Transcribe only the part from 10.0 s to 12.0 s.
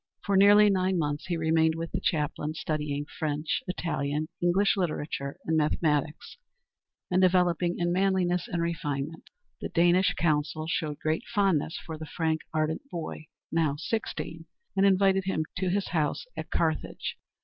consul showed great fondness for